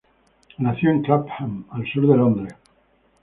Nació 0.57 0.89
en 0.89 1.03
Clapham, 1.03 1.65
al 1.69 1.85
sur 1.85 2.07
de 2.07 2.17
Londres. 2.17 2.55